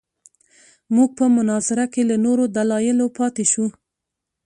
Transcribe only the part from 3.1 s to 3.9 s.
پاتې شوو.